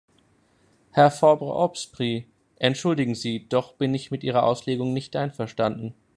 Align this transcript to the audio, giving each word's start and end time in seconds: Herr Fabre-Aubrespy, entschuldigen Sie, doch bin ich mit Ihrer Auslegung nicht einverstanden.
Herr 0.89 1.11
Fabre-Aubrespy, 1.11 2.25
entschuldigen 2.57 3.13
Sie, 3.13 3.47
doch 3.47 3.73
bin 3.75 3.93
ich 3.93 4.09
mit 4.09 4.23
Ihrer 4.23 4.41
Auslegung 4.41 4.93
nicht 4.93 5.15
einverstanden. 5.15 5.93